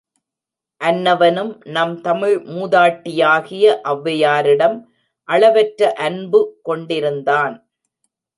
அன்னவனும் 0.81 1.51
நம் 1.75 1.93
தமிழ் 2.01 2.33
மூதாட்டியாகிய 2.47 3.65
ஒளவையாரிடம் 3.83 4.77
அளவற்ற 5.29 5.93
அன்புகொண்டிருந்தான். 5.99 7.55